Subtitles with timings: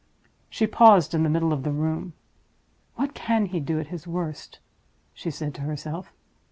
[0.49, 2.13] She paused in the middle of the room.
[2.95, 4.57] "What can he do at his worst?"
[5.13, 6.11] she said to herself.